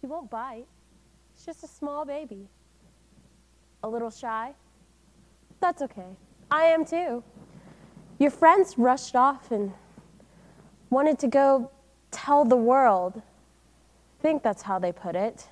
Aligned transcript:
He 0.00 0.06
won't 0.06 0.30
bite. 0.30 0.66
It's 1.34 1.44
just 1.44 1.64
a 1.64 1.68
small 1.68 2.04
baby. 2.04 2.48
A 3.82 3.88
little 3.88 4.10
shy. 4.10 4.54
That's 5.60 5.82
okay. 5.82 6.16
I 6.50 6.64
am 6.64 6.84
too. 6.84 7.22
Your 8.18 8.30
friends 8.30 8.76
rushed 8.78 9.14
off 9.14 9.50
and 9.50 9.72
wanted 10.90 11.18
to 11.20 11.28
go 11.28 11.70
tell 12.10 12.44
the 12.44 12.56
world. 12.56 13.22
I 14.18 14.22
think 14.22 14.42
that's 14.42 14.62
how 14.62 14.78
they 14.78 14.92
put 14.92 15.14
it. 15.14 15.48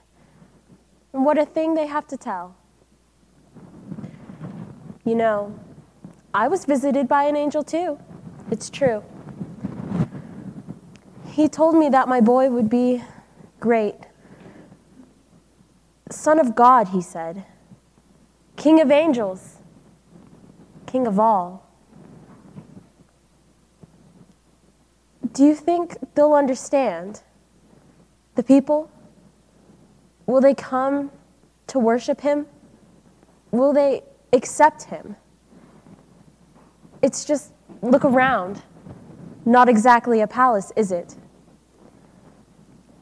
And 1.13 1.25
what 1.25 1.39
a 1.39 1.47
thing 1.47 1.75
they 1.75 1.87
have 1.87 2.07
to 2.09 2.17
tell. 2.17 2.57
You 5.05 5.15
know, 5.15 5.59
I 6.35 6.49
was 6.49 6.65
visited 6.65 7.07
by 7.09 7.25
an 7.25 7.37
angel 7.37 7.63
too. 7.63 7.99
It's 8.51 8.69
true. 8.71 9.05
He 11.29 11.49
told 11.49 11.77
me 11.77 11.89
that 11.91 12.09
my 12.09 12.21
boy 12.21 12.51
would 12.51 12.69
be 12.69 13.03
great. 13.61 14.06
Son 16.11 16.39
of 16.39 16.55
God, 16.55 16.89
he 16.89 17.01
said. 17.01 17.45
King 18.57 18.81
of 18.81 18.91
angels. 18.91 19.59
King 20.87 21.07
of 21.07 21.19
all. 21.19 21.67
Do 25.33 25.45
you 25.45 25.55
think 25.55 25.97
they'll 26.15 26.35
understand? 26.35 27.23
The 28.37 28.43
people? 28.43 28.91
Will 30.27 30.41
they 30.41 30.55
come 30.55 31.11
to 31.67 31.79
worship 31.79 32.21
him? 32.21 32.47
Will 33.51 33.73
they 33.73 34.03
accept 34.33 34.85
him? 34.85 35.17
It's 37.03 37.25
just 37.25 37.53
look 37.83 38.05
around. 38.05 38.63
Not 39.45 39.69
exactly 39.69 40.21
a 40.21 40.27
palace, 40.27 40.73
is 40.77 40.91
it? 40.91 41.17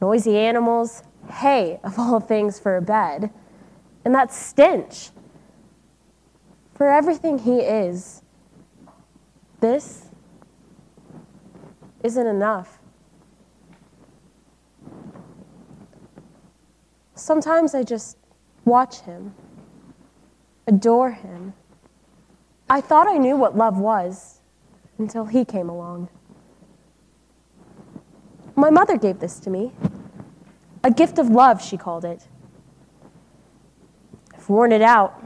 Noisy 0.01 0.37
animals, 0.37 1.03
hay, 1.29 1.79
of 1.83 1.97
all 1.99 2.19
things, 2.19 2.59
for 2.59 2.77
a 2.77 2.81
bed, 2.81 3.31
and 4.03 4.13
that 4.13 4.31
stench. 4.31 5.09
For 6.73 6.89
everything 6.89 7.39
he 7.39 7.59
is, 7.59 8.21
this 9.61 10.09
isn't 12.03 12.27
enough. 12.27 12.79
Sometimes 17.15 17.73
I 17.73 17.83
just 17.83 18.17
watch 18.65 18.99
him, 19.01 19.33
adore 20.67 21.11
him. 21.11 21.53
I 22.69 22.81
thought 22.81 23.07
I 23.07 23.17
knew 23.17 23.35
what 23.37 23.55
love 23.55 23.77
was 23.77 24.41
until 24.97 25.25
he 25.25 25.45
came 25.45 25.69
along. 25.69 26.09
My 28.55 28.69
mother 28.69 28.97
gave 28.97 29.19
this 29.19 29.39
to 29.41 29.49
me. 29.49 29.71
A 30.85 30.91
gift 30.91 31.17
of 31.17 31.29
love, 31.29 31.63
she 31.63 31.77
called 31.77 32.05
it. 32.05 32.27
I've 34.35 34.47
worn 34.47 34.71
it 34.71 34.83
out. 34.83 35.19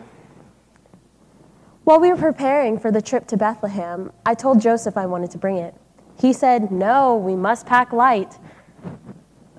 While 1.84 2.00
we 2.00 2.10
were 2.12 2.16
preparing 2.16 2.80
for 2.80 2.92
the 2.92 3.02
trip 3.02 3.28
to 3.28 3.36
Bethlehem, 3.36 4.14
I 4.26 4.36
told 4.36 4.62
Joseph 4.62 4.96
I 4.96 5.06
wanted 5.06 5.32
to 5.32 5.38
bring 5.38 5.58
it. 5.58 5.76
He 6.18 6.32
said, 6.32 6.72
No, 6.72 7.18
we 7.18 7.36
must 7.36 7.66
pack 7.66 7.92
light. 7.92 8.40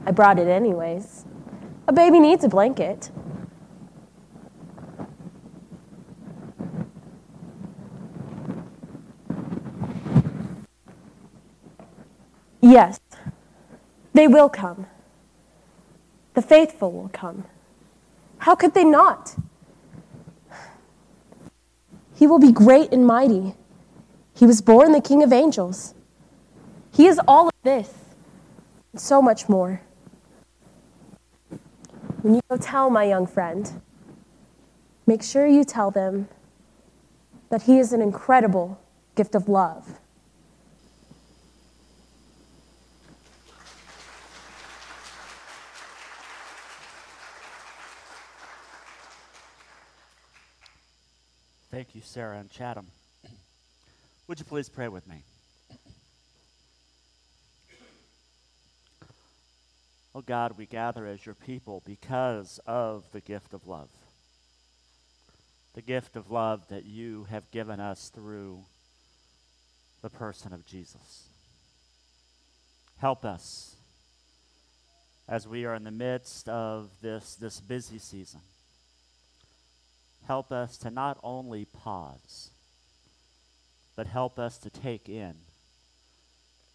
I 0.07 0.13
brought 0.13 0.39
it 0.39 0.49
anyways. 0.49 1.27
A 1.87 1.93
baby 1.93 2.19
needs 2.19 2.45
a 2.45 2.49
blanket. 2.49 3.11
Yes, 12.63 13.01
they 14.15 14.27
will 14.27 14.49
come. 14.49 14.87
The 16.41 16.47
faithful 16.47 16.91
will 16.91 17.11
come. 17.13 17.45
How 18.39 18.55
could 18.55 18.73
they 18.73 18.83
not? 18.83 19.37
He 22.15 22.27
will 22.27 22.39
be 22.39 22.51
great 22.51 22.95
and 22.95 23.07
mighty. 23.07 23.53
He 24.35 24.47
was 24.47 24.63
born 24.63 24.93
the 24.93 25.03
King 25.03 25.23
of 25.23 25.35
angels. 25.35 25.93
He 26.95 27.07
is 27.07 27.21
all 27.29 27.49
of 27.49 27.53
this 27.63 27.93
and 28.93 28.99
so 29.03 29.21
much 29.21 29.51
more. 29.51 29.83
When 32.23 32.37
you 32.37 32.41
go 32.49 32.57
tell 32.57 32.89
my 32.89 33.05
young 33.05 33.27
friend, 33.27 33.71
make 35.07 35.23
sure 35.23 35.47
you 35.47 35.63
tell 35.63 35.91
them 35.91 36.27
that 37.51 37.65
he 37.65 37.79
is 37.79 37.93
an 37.93 38.01
incredible 38.01 38.81
gift 39.15 39.35
of 39.35 39.47
love. 39.47 40.01
Thank 51.81 51.95
you, 51.95 52.03
Sarah 52.05 52.37
and 52.37 52.51
Chatham. 52.51 52.89
Would 54.29 54.39
you 54.39 54.45
please 54.45 54.69
pray 54.69 54.89
with 54.89 55.09
me? 55.09 55.25
Oh 60.15 60.21
God, 60.21 60.59
we 60.59 60.67
gather 60.67 61.07
as 61.07 61.25
your 61.25 61.35
people 61.35 61.83
because 61.87 62.61
of 62.67 63.05
the 63.13 63.23
gift 63.23 63.55
of 63.55 63.67
love. 63.67 63.89
The 65.73 65.81
gift 65.81 66.17
of 66.17 66.31
love 66.31 66.69
that 66.69 66.85
you 66.85 67.27
have 67.31 67.51
given 67.51 67.81
us 67.81 68.11
through 68.11 68.65
the 70.03 70.11
person 70.11 70.53
of 70.53 70.67
Jesus. 70.67 71.29
Help 72.99 73.25
us 73.25 73.77
as 75.27 75.49
we 75.49 75.65
are 75.65 75.77
in 75.77 75.85
the 75.85 75.91
midst 75.91 76.47
of 76.47 76.91
this, 77.01 77.37
this 77.37 77.59
busy 77.59 77.99
season 77.99 78.43
help 80.31 80.53
us 80.53 80.77
to 80.77 80.93
not 80.93 81.19
only 81.25 81.65
pause, 81.65 82.51
but 83.97 84.07
help 84.07 84.39
us 84.39 84.59
to 84.59 84.71
take 84.71 85.09
in 85.09 85.35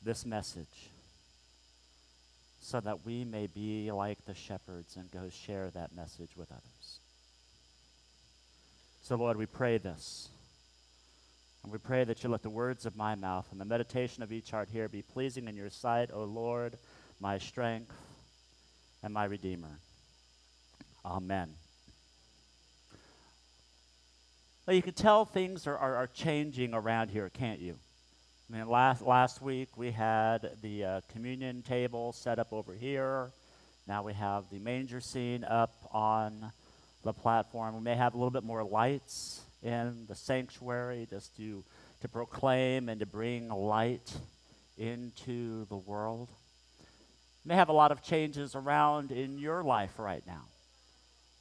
this 0.04 0.26
message 0.26 0.90
so 2.60 2.82
that 2.82 3.06
we 3.06 3.24
may 3.24 3.48
be 3.48 3.90
like 3.94 4.18
the 4.26 4.36
shepherds 4.36 4.98
and 4.98 5.10
go 5.10 5.30
share 5.30 5.70
that 5.70 5.96
message 5.96 6.36
with 6.36 6.52
others. 6.52 7.00
So, 9.04 9.16
Lord, 9.16 9.38
we 9.38 9.46
pray 9.46 9.78
this. 9.78 10.28
And 11.64 11.72
we 11.72 11.78
pray 11.78 12.04
that 12.04 12.26
you 12.26 12.30
let 12.30 12.44
the 12.44 12.50
words 12.50 12.86
of 12.86 12.98
my 12.98 13.16
mouth 13.16 13.48
and 13.54 13.62
the 13.62 13.64
meditation 13.64 14.22
of 14.22 14.34
each 14.34 14.52
heart 14.52 14.68
here 14.70 14.90
be 14.90 15.02
pleasing 15.02 15.48
in 15.48 15.56
your 15.56 15.70
sight, 15.70 16.10
O 16.12 16.26
Lord, 16.26 16.78
my 17.22 17.38
strength 17.38 17.96
and 19.02 19.14
my 19.14 19.24
Redeemer. 19.24 19.80
Amen. 21.06 21.54
Well, 24.68 24.76
you 24.76 24.82
can 24.82 24.96
tell 24.96 25.26
things 25.26 25.68
are, 25.68 25.78
are, 25.78 25.96
are, 25.96 26.08
changing 26.08 26.74
around 26.74 27.12
here, 27.12 27.30
can't 27.30 27.60
you? 27.60 27.76
I 28.50 28.58
mean, 28.58 28.68
last, 28.68 29.04
last 29.04 29.40
week 29.40 29.70
we 29.78 29.92
had 29.92 30.58
the 30.64 30.84
uh, 30.84 31.02
communion 31.14 31.62
table 31.62 32.14
set 32.14 32.40
up 32.40 32.52
over 32.52 32.74
here. 32.74 33.30
Now 33.88 34.02
we 34.02 34.14
have 34.14 34.46
the 34.52 34.58
manger 34.58 35.00
scene 35.00 35.44
up 35.44 35.76
on 35.92 36.52
the 37.04 37.14
platform. 37.14 37.76
We 37.76 37.82
may 37.82 37.96
have 37.96 38.16
a 38.16 38.18
little 38.18 38.32
bit 38.32 38.44
more 38.44 38.64
lights 38.64 39.42
in 39.62 40.08
the 40.08 40.16
sanctuary 40.16 41.06
just 41.12 41.38
to, 41.38 41.64
to 42.02 42.08
proclaim 42.08 42.90
and 42.90 43.00
to 43.02 43.06
bring 43.06 43.50
light 43.50 44.18
into 44.80 45.66
the 45.66 45.78
world. 45.78 46.32
may 47.46 47.54
have 47.54 47.70
a 47.70 47.74
lot 47.74 47.92
of 47.92 48.02
changes 48.02 48.56
around 48.56 49.12
in 49.12 49.38
your 49.38 49.64
life 49.64 50.00
right 50.00 50.24
now. 50.26 50.42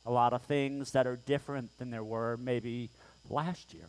A 0.04 0.10
lot 0.10 0.34
of 0.34 0.42
things 0.42 0.92
that 0.92 1.06
are 1.06 1.16
different 1.16 1.70
than 1.78 1.90
there 1.90 2.04
were 2.04 2.36
maybe 2.36 2.90
last 3.28 3.74
year. 3.74 3.88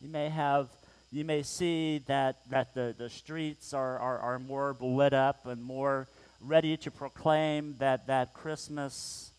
You 0.00 0.08
may 0.08 0.28
have 0.28 0.68
you 1.12 1.24
may 1.24 1.42
see 1.42 1.98
that, 2.06 2.38
that 2.50 2.74
the, 2.74 2.94
the 2.98 3.08
streets 3.08 3.72
are, 3.72 3.98
are, 3.98 4.18
are 4.18 4.38
more 4.38 4.76
lit 4.80 5.14
up 5.14 5.46
and 5.46 5.62
more 5.62 6.08
ready 6.40 6.76
to 6.78 6.90
proclaim 6.90 7.76
that, 7.78 8.08
that 8.08 8.34
Christmas 8.34 9.30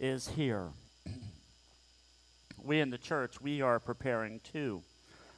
is 0.00 0.28
here. 0.28 0.68
we 2.62 2.80
in 2.80 2.90
the 2.90 2.98
church, 2.98 3.40
we 3.40 3.62
are 3.62 3.78
preparing 3.78 4.40
too. 4.40 4.82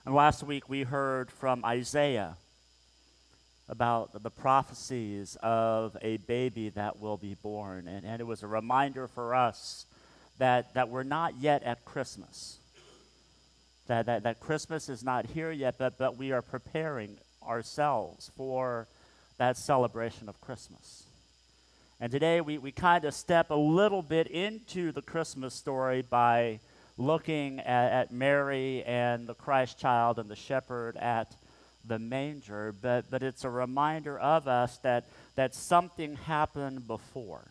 And 0.06 0.14
last 0.14 0.42
week 0.42 0.68
we 0.68 0.82
heard 0.82 1.30
from 1.30 1.64
Isaiah 1.64 2.36
about 3.68 4.22
the 4.22 4.30
prophecies 4.30 5.36
of 5.42 5.96
a 6.02 6.16
baby 6.16 6.70
that 6.70 6.98
will 6.98 7.16
be 7.16 7.34
born. 7.34 7.88
And, 7.88 8.04
and 8.04 8.20
it 8.20 8.24
was 8.24 8.42
a 8.42 8.46
reminder 8.46 9.06
for 9.06 9.34
us 9.34 9.86
that, 10.38 10.74
that 10.74 10.88
we're 10.88 11.02
not 11.02 11.34
yet 11.38 11.62
at 11.62 11.84
Christmas. 11.84 12.58
That, 13.86 14.06
that, 14.06 14.22
that 14.22 14.40
Christmas 14.40 14.88
is 14.88 15.04
not 15.04 15.26
here 15.26 15.50
yet, 15.50 15.76
but, 15.78 15.98
but 15.98 16.16
we 16.16 16.32
are 16.32 16.42
preparing 16.42 17.18
ourselves 17.46 18.30
for 18.36 18.88
that 19.38 19.56
celebration 19.56 20.28
of 20.28 20.40
Christmas. 20.40 21.04
And 22.00 22.10
today 22.10 22.40
we, 22.40 22.58
we 22.58 22.72
kind 22.72 23.04
of 23.04 23.14
step 23.14 23.50
a 23.50 23.54
little 23.54 24.02
bit 24.02 24.26
into 24.26 24.92
the 24.92 25.02
Christmas 25.02 25.54
story 25.54 26.02
by 26.02 26.60
looking 26.96 27.60
at, 27.60 27.92
at 27.92 28.12
Mary 28.12 28.82
and 28.84 29.26
the 29.26 29.34
Christ 29.34 29.78
child 29.78 30.18
and 30.18 30.28
the 30.28 30.36
shepherd 30.36 30.96
at 30.96 31.34
the 31.86 31.98
manger, 31.98 32.74
but, 32.80 33.10
but 33.10 33.22
it's 33.22 33.44
a 33.44 33.50
reminder 33.50 34.18
of 34.18 34.48
us 34.48 34.78
that, 34.78 35.04
that 35.36 35.54
something 35.54 36.16
happened 36.16 36.86
before. 36.86 37.44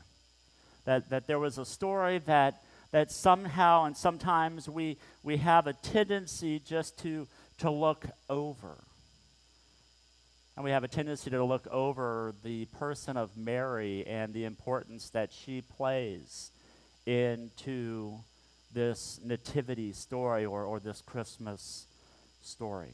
That, 0.85 1.09
that 1.09 1.27
there 1.27 1.39
was 1.39 1.57
a 1.57 1.65
story 1.65 2.19
that, 2.25 2.61
that 2.93 3.11
somehow 3.11 3.85
and 3.85 3.97
sometimes 3.97 4.69
we, 4.69 4.97
we 5.23 5.37
have 5.37 5.65
a 5.65 5.73
tendency 5.73 6.59
just 6.59 6.95
to, 6.99 7.27
to 7.57 7.71
look 7.71 8.05
over. 8.29 8.77
And 10.55 10.63
we 10.63 10.69
have 10.69 10.83
a 10.83 10.87
tendency 10.87 11.31
to 11.31 11.43
look 11.43 11.65
over 11.71 12.35
the 12.43 12.65
person 12.65 13.17
of 13.17 13.35
Mary 13.35 14.05
and 14.05 14.31
the 14.31 14.45
importance 14.45 15.09
that 15.09 15.33
she 15.33 15.61
plays 15.61 16.51
into 17.07 18.19
this 18.71 19.19
nativity 19.25 19.91
story 19.91 20.45
or, 20.45 20.63
or 20.63 20.79
this 20.79 21.01
Christmas 21.01 21.87
story. 22.43 22.93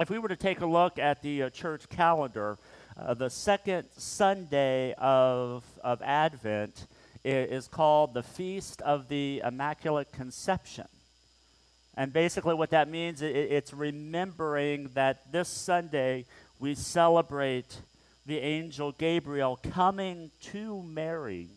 If 0.00 0.10
we 0.10 0.18
were 0.18 0.28
to 0.28 0.34
take 0.34 0.60
a 0.60 0.66
look 0.66 0.98
at 0.98 1.22
the 1.22 1.44
uh, 1.44 1.50
church 1.50 1.88
calendar, 1.88 2.58
uh, 2.96 3.14
the 3.14 3.30
second 3.30 3.86
Sunday 3.96 4.92
of, 4.98 5.62
of 5.84 6.02
Advent 6.02 6.88
is, 7.24 7.68
called 7.68 8.14
the 8.14 8.22
Feast 8.22 8.82
of 8.82 9.08
the 9.08 9.42
Immaculate 9.44 10.12
Conception. 10.12 10.86
And 11.96 12.12
basically, 12.12 12.54
what 12.54 12.70
that 12.70 12.88
means, 12.88 13.22
it, 13.22 13.34
it's 13.34 13.72
remembering 13.72 14.90
that 14.94 15.32
this 15.32 15.48
Sunday 15.48 16.26
we 16.58 16.74
celebrate 16.74 17.78
the 18.26 18.38
angel 18.38 18.92
Gabriel 18.92 19.58
coming 19.70 20.30
to 20.40 20.82
Mary 20.82 21.48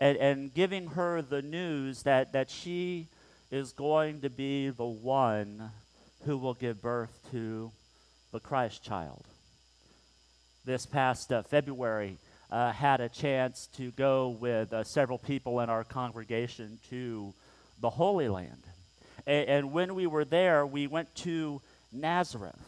and, 0.00 0.16
and 0.18 0.54
giving 0.54 0.88
her 0.88 1.22
the 1.22 1.42
news 1.42 2.02
that, 2.02 2.32
that 2.32 2.50
she 2.50 3.06
is 3.50 3.72
going 3.72 4.20
to 4.22 4.30
be 4.30 4.70
the 4.70 4.84
one 4.84 5.70
who 6.24 6.38
will 6.38 6.54
give 6.54 6.80
birth 6.80 7.20
to 7.30 7.70
the 8.32 8.40
Christ 8.40 8.82
child. 8.82 9.24
This 10.64 10.86
past 10.86 11.32
uh, 11.32 11.42
February, 11.42 12.16
uh, 12.52 12.70
had 12.70 13.00
a 13.00 13.08
chance 13.08 13.68
to 13.78 13.90
go 13.92 14.28
with 14.28 14.74
uh, 14.74 14.84
several 14.84 15.16
people 15.16 15.60
in 15.60 15.70
our 15.70 15.84
congregation 15.84 16.78
to 16.90 17.32
the 17.80 17.88
Holy 17.88 18.28
Land. 18.28 18.62
A- 19.26 19.48
and 19.48 19.72
when 19.72 19.94
we 19.94 20.06
were 20.06 20.26
there, 20.26 20.66
we 20.66 20.86
went 20.86 21.12
to 21.16 21.62
Nazareth. 21.90 22.60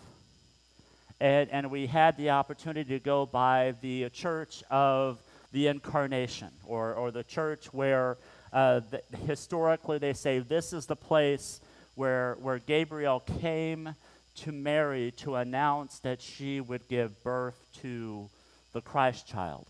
And, 1.20 1.50
and 1.50 1.70
we 1.70 1.86
had 1.86 2.16
the 2.16 2.30
opportunity 2.30 2.98
to 2.98 2.98
go 2.98 3.26
by 3.26 3.74
the 3.82 4.08
church 4.08 4.64
of 4.70 5.20
the 5.52 5.68
incarnation, 5.68 6.48
or, 6.66 6.94
or 6.94 7.10
the 7.10 7.22
church 7.22 7.66
where 7.72 8.16
uh, 8.54 8.80
the, 8.90 9.02
historically 9.26 9.98
they 9.98 10.14
say 10.14 10.38
this 10.38 10.72
is 10.72 10.86
the 10.86 10.96
place 10.96 11.60
where, 11.94 12.36
where 12.40 12.58
Gabriel 12.58 13.20
came 13.40 13.94
to 14.36 14.50
Mary 14.50 15.12
to 15.18 15.36
announce 15.36 15.98
that 16.00 16.22
she 16.22 16.60
would 16.60 16.88
give 16.88 17.22
birth 17.22 17.54
to 17.82 18.28
the 18.72 18.80
Christ 18.80 19.28
child. 19.28 19.66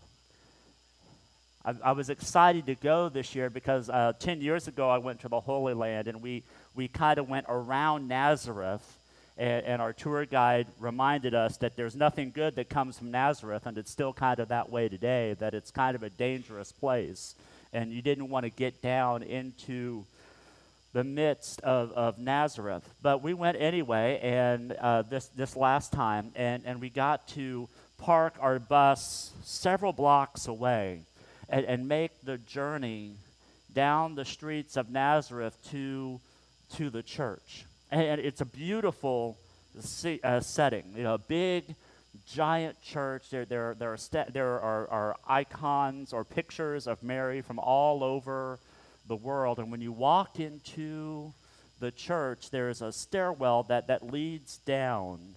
I, 1.65 1.73
I 1.83 1.91
was 1.93 2.09
excited 2.09 2.67
to 2.67 2.75
go 2.75 3.09
this 3.09 3.33
year 3.33 3.49
because 3.49 3.89
uh, 3.89 4.13
10 4.19 4.41
years 4.41 4.67
ago 4.67 4.87
I 4.87 4.99
went 4.99 5.21
to 5.21 5.29
the 5.29 5.39
Holy 5.39 5.73
Land 5.73 6.07
and 6.07 6.21
we, 6.21 6.43
we 6.75 6.87
kind 6.87 7.17
of 7.17 7.27
went 7.27 7.47
around 7.49 8.07
Nazareth 8.07 8.99
and, 9.37 9.65
and, 9.65 9.81
our 9.81 9.91
tour 9.91 10.25
guide 10.25 10.67
reminded 10.79 11.33
us 11.33 11.57
that 11.57 11.75
there's 11.75 11.95
nothing 11.95 12.31
good 12.33 12.55
that 12.55 12.69
comes 12.69 12.97
from 12.97 13.11
Nazareth, 13.11 13.65
and 13.65 13.77
it's 13.77 13.91
still 13.91 14.13
kind 14.13 14.39
of 14.39 14.47
that 14.47 14.69
way 14.69 14.87
today, 14.87 15.35
that 15.39 15.53
it's 15.53 15.71
kind 15.71 15.93
of 15.93 16.03
a 16.03 16.09
dangerous 16.09 16.71
place. 16.71 17.35
And 17.73 17.91
you 17.91 18.01
didn't 18.01 18.29
want 18.29 18.45
to 18.45 18.49
get 18.49 18.81
down 18.81 19.23
into 19.23 20.05
the 20.93 21.03
midst 21.03 21.59
of, 21.63 21.91
of 21.91 22.17
Nazareth. 22.17 22.89
But 23.01 23.21
we 23.21 23.33
went 23.33 23.57
anyway, 23.59 24.21
and 24.23 24.71
uh, 24.71 25.01
this, 25.01 25.25
this 25.35 25.57
last 25.57 25.91
time, 25.91 26.31
and, 26.37 26.63
and 26.65 26.79
we 26.79 26.89
got 26.89 27.27
to 27.29 27.67
park 27.97 28.35
our 28.39 28.57
bus 28.57 29.33
several 29.43 29.91
blocks 29.91 30.47
away 30.47 31.01
and, 31.49 31.65
and 31.65 31.87
make 31.87 32.11
the 32.23 32.37
journey 32.37 33.15
down 33.73 34.15
the 34.15 34.25
streets 34.25 34.77
of 34.77 34.89
Nazareth 34.89 35.57
to, 35.71 36.19
to 36.75 36.89
the 36.89 37.03
church 37.03 37.65
and 37.91 38.19
it's 38.19 38.41
a 38.41 38.45
beautiful 38.45 39.37
see, 39.79 40.19
uh, 40.23 40.39
setting. 40.39 40.93
You 40.95 41.03
know, 41.03 41.13
a 41.15 41.19
big, 41.19 41.75
giant 42.25 42.81
church. 42.81 43.29
There, 43.29 43.45
there, 43.45 43.75
there, 43.77 43.93
are, 43.93 44.31
there 44.31 44.59
are, 44.59 44.87
are 44.89 45.15
icons 45.27 46.13
or 46.13 46.23
pictures 46.23 46.87
of 46.87 47.03
Mary 47.03 47.41
from 47.41 47.59
all 47.59 48.03
over 48.03 48.59
the 49.07 49.15
world. 49.15 49.59
And 49.59 49.71
when 49.71 49.81
you 49.81 49.91
walk 49.91 50.39
into 50.39 51.33
the 51.79 51.91
church, 51.91 52.49
there 52.49 52.69
is 52.69 52.81
a 52.81 52.91
stairwell 52.91 53.63
that, 53.63 53.87
that 53.87 54.03
leads 54.03 54.57
down 54.59 55.35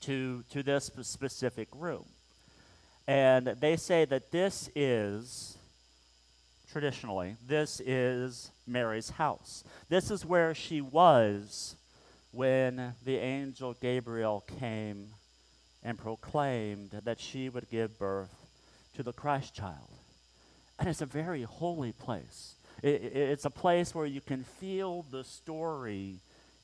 to, 0.00 0.44
to 0.50 0.62
this 0.62 0.90
specific 1.02 1.68
room. 1.74 2.04
And 3.08 3.46
they 3.46 3.76
say 3.76 4.04
that 4.04 4.30
this 4.30 4.68
is 4.76 5.56
traditionally, 6.70 7.36
this 7.46 7.80
is 7.80 8.50
Mary's 8.66 9.08
house. 9.08 9.64
This 9.88 10.10
is 10.10 10.26
where 10.26 10.54
she 10.54 10.82
was 10.82 11.74
when 12.32 12.92
the 13.06 13.16
angel 13.16 13.74
Gabriel 13.80 14.44
came 14.60 15.06
and 15.82 15.96
proclaimed 15.96 16.90
that 17.04 17.18
she 17.18 17.48
would 17.48 17.70
give 17.70 17.98
birth 17.98 18.46
to 18.94 19.02
the 19.02 19.14
Christ 19.14 19.54
child. 19.54 19.88
And 20.78 20.86
it's 20.86 21.00
a 21.00 21.06
very 21.06 21.44
holy 21.44 21.92
place. 21.92 22.56
It, 22.82 23.02
it, 23.02 23.16
it's 23.16 23.46
a 23.46 23.50
place 23.50 23.94
where 23.94 24.04
you 24.04 24.20
can 24.20 24.44
feel 24.44 25.06
the 25.10 25.24
story 25.24 26.16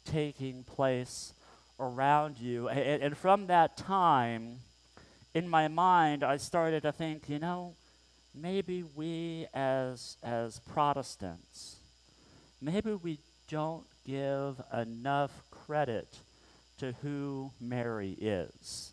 taking 0.04 0.62
place 0.62 1.32
around 1.80 2.36
you. 2.38 2.68
And, 2.68 3.02
and 3.02 3.16
from 3.16 3.46
that 3.46 3.78
time, 3.78 4.58
in 5.34 5.48
my 5.48 5.68
mind, 5.68 6.22
I 6.22 6.36
started 6.36 6.84
to 6.84 6.92
think, 6.92 7.28
you 7.28 7.40
know, 7.40 7.74
maybe 8.34 8.84
we 8.94 9.46
as, 9.52 10.16
as 10.22 10.60
Protestants, 10.60 11.76
maybe 12.62 12.94
we 12.94 13.18
don't 13.48 13.84
give 14.06 14.60
enough 14.72 15.32
credit 15.50 16.18
to 16.78 16.92
who 17.02 17.50
Mary 17.60 18.16
is. 18.20 18.92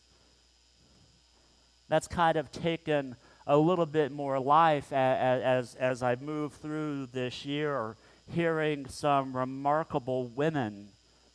That's 1.89 2.07
kind 2.07 2.37
of 2.37 2.51
taken 2.51 3.15
a 3.45 3.57
little 3.57 3.85
bit 3.85 4.11
more 4.11 4.39
life 4.39 4.91
as, 4.93 5.41
as, 5.43 5.75
as 5.75 6.03
I 6.03 6.15
move 6.15 6.53
through 6.53 7.07
this 7.07 7.45
year, 7.45 7.95
hearing 8.33 8.87
some 8.87 9.35
remarkable 9.35 10.27
women 10.27 10.87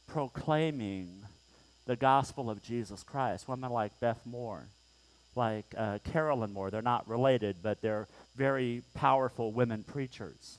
proclaiming 0.06 1.26
the 1.84 1.96
gospel 1.96 2.48
of 2.48 2.62
Jesus 2.62 3.02
Christ. 3.02 3.48
Women 3.48 3.70
like 3.70 3.98
Beth 4.00 4.24
Moore, 4.24 4.66
like 5.36 5.66
uh, 5.76 5.98
Carolyn 6.12 6.52
Moore. 6.52 6.70
They're 6.70 6.82
not 6.82 7.08
related, 7.08 7.56
but 7.62 7.80
they're 7.80 8.08
very 8.36 8.82
powerful 8.94 9.52
women 9.52 9.84
preachers. 9.84 10.58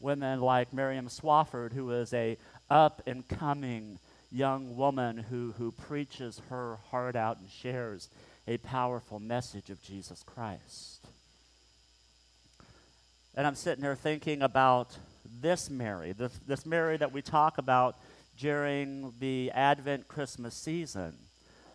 Women 0.00 0.40
like 0.40 0.72
Miriam 0.72 1.08
Swafford, 1.08 1.72
who 1.72 1.90
is 1.92 2.12
a 2.12 2.36
up 2.70 3.02
and 3.06 3.26
coming 3.28 3.98
young 4.32 4.76
woman 4.76 5.18
who, 5.18 5.54
who 5.58 5.70
preaches 5.70 6.40
her 6.48 6.78
heart 6.90 7.14
out 7.14 7.38
and 7.38 7.50
shares 7.50 8.08
a 8.48 8.56
powerful 8.58 9.20
message 9.20 9.70
of 9.70 9.82
Jesus 9.82 10.22
Christ. 10.22 11.06
And 13.34 13.46
I'm 13.46 13.54
sitting 13.54 13.82
there 13.82 13.94
thinking 13.94 14.42
about 14.42 14.96
this 15.40 15.70
Mary, 15.70 16.12
this, 16.12 16.32
this 16.46 16.66
Mary 16.66 16.96
that 16.96 17.12
we 17.12 17.22
talk 17.22 17.58
about 17.58 17.96
during 18.38 19.12
the 19.20 19.50
Advent 19.52 20.08
Christmas 20.08 20.54
season, 20.54 21.14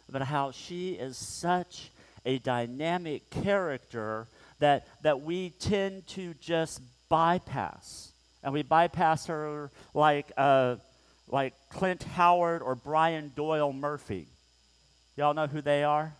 but 0.09 0.23
how 0.23 0.51
she 0.51 0.91
is 0.91 1.17
such 1.17 1.91
a 2.27 2.37
dynamic 2.39 3.29
character 3.29 4.27
that, 4.59 4.85
that 5.01 5.21
we 5.21 5.49
tend 5.51 6.05
to 6.07 6.33
just 6.35 6.81
bypass. 7.09 8.11
And 8.43 8.53
we 8.53 8.63
bypass 8.63 9.27
her 9.27 9.71
like, 9.93 10.31
uh, 10.37 10.75
like 11.27 11.53
Clint 11.69 12.03
Howard 12.03 12.61
or 12.61 12.75
Brian 12.75 13.31
Doyle 13.35 13.71
Murphy. 13.71 14.27
Y'all 15.15 15.33
know 15.33 15.47
who 15.47 15.61
they 15.61 15.83
are? 15.83 16.13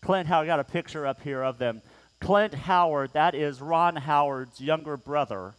Clint 0.00 0.28
Howard, 0.28 0.46
got 0.46 0.60
a 0.60 0.64
picture 0.64 1.06
up 1.06 1.20
here 1.20 1.42
of 1.42 1.58
them. 1.58 1.82
Clint 2.20 2.54
Howard, 2.54 3.12
that 3.12 3.34
is 3.34 3.60
Ron 3.60 3.96
Howard's 3.96 4.60
younger 4.60 4.96
brother. 4.96 5.54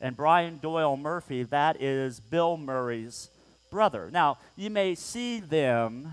And 0.00 0.16
Brian 0.16 0.58
Doyle 0.58 0.96
Murphy, 0.96 1.42
that 1.44 1.82
is 1.82 2.20
Bill 2.20 2.56
Murray's 2.56 3.30
brother. 3.70 4.10
Now, 4.12 4.38
you 4.56 4.70
may 4.70 4.94
see 4.94 5.40
them 5.40 6.12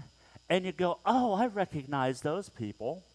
and 0.52 0.66
you 0.66 0.74
go, 0.74 1.00
oh, 1.06 1.32
I 1.32 1.48
recognize 1.48 2.20
those 2.20 2.50
people. 2.50 3.06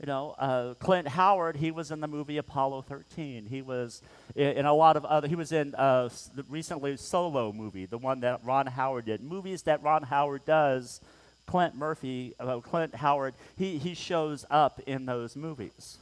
You 0.00 0.06
know, 0.06 0.34
uh, 0.36 0.74
Clint 0.74 1.06
Howard, 1.06 1.54
he 1.54 1.70
was 1.70 1.92
in 1.92 2.00
the 2.00 2.08
movie 2.08 2.36
Apollo 2.36 2.82
13. 2.88 3.46
He 3.46 3.62
was 3.62 4.02
in, 4.34 4.56
in 4.56 4.66
a 4.66 4.74
lot 4.74 4.96
of 4.96 5.04
other, 5.04 5.28
he 5.28 5.36
was 5.36 5.52
in 5.52 5.72
uh, 5.76 6.08
the 6.34 6.42
recently 6.48 6.96
Solo 6.96 7.52
movie, 7.52 7.86
the 7.86 7.96
one 7.96 8.18
that 8.20 8.40
Ron 8.42 8.66
Howard 8.66 9.04
did. 9.04 9.22
Movies 9.22 9.62
that 9.62 9.84
Ron 9.84 10.02
Howard 10.02 10.44
does, 10.46 11.00
Clint 11.46 11.76
Murphy, 11.76 12.34
uh, 12.40 12.58
Clint 12.58 12.96
Howard, 12.96 13.34
he, 13.56 13.78
he 13.78 13.94
shows 13.94 14.44
up 14.50 14.80
in 14.84 15.06
those 15.06 15.36
movies. 15.36 15.98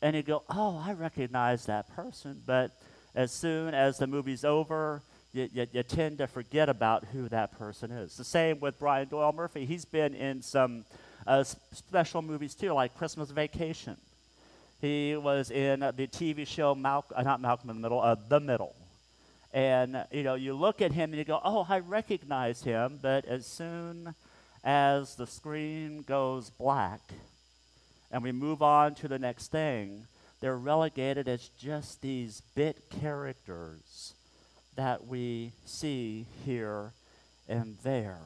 And 0.00 0.14
you 0.14 0.22
go, 0.22 0.44
oh, 0.48 0.80
I 0.86 0.92
recognize 0.92 1.66
that 1.66 1.92
person. 1.96 2.40
But 2.46 2.70
as 3.16 3.32
soon 3.32 3.74
as 3.74 3.98
the 3.98 4.06
movie's 4.06 4.44
over, 4.44 5.02
you, 5.34 5.48
you, 5.52 5.66
you, 5.72 5.82
tend 5.82 6.18
to 6.18 6.28
forget 6.28 6.68
about 6.68 7.04
who 7.12 7.28
that 7.28 7.58
person 7.58 7.90
is. 7.90 8.16
The 8.16 8.24
same 8.24 8.60
with 8.60 8.78
Brian 8.78 9.08
Doyle 9.08 9.32
Murphy. 9.32 9.66
He's 9.66 9.84
been 9.84 10.14
in 10.14 10.40
some 10.40 10.84
uh, 11.26 11.42
special 11.42 12.22
movies 12.22 12.54
too, 12.54 12.72
like 12.72 12.96
Christmas 12.96 13.30
Vacation. 13.30 13.96
He 14.80 15.16
was 15.16 15.50
in 15.50 15.80
the 15.80 16.06
TV 16.06 16.46
show, 16.46 16.74
Mal- 16.74 17.04
uh, 17.14 17.22
not 17.22 17.40
Malcolm 17.40 17.70
in 17.70 17.76
the 17.76 17.82
Middle, 17.82 18.00
uh, 18.00 18.16
The 18.28 18.38
Middle. 18.38 18.76
And, 19.52 20.04
you 20.12 20.22
know, 20.22 20.34
you 20.34 20.54
look 20.54 20.80
at 20.80 20.92
him 20.92 21.10
and 21.10 21.18
you 21.18 21.24
go, 21.24 21.40
oh, 21.44 21.66
I 21.68 21.80
recognize 21.80 22.62
him. 22.62 23.00
But 23.02 23.24
as 23.24 23.44
soon 23.44 24.14
as 24.62 25.16
the 25.16 25.26
screen 25.26 26.02
goes 26.02 26.50
black 26.50 27.00
and 28.12 28.22
we 28.22 28.30
move 28.30 28.62
on 28.62 28.94
to 28.96 29.08
the 29.08 29.18
next 29.18 29.48
thing, 29.48 30.06
they're 30.40 30.56
relegated 30.56 31.28
as 31.28 31.48
just 31.58 32.02
these 32.02 32.42
bit 32.54 32.90
characters 33.00 34.13
that 34.76 35.06
we 35.06 35.52
see 35.64 36.26
here 36.44 36.92
and 37.48 37.76
there. 37.82 38.18